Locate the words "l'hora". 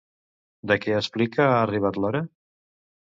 2.03-2.27